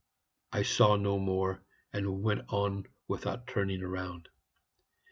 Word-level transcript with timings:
I 0.51 0.63
saw 0.63 0.95
no 0.95 1.19
more, 1.19 1.61
and 1.93 2.23
went 2.23 2.45
on 2.51 2.87
without 3.07 3.45
turning 3.45 3.81
round. 3.83 4.29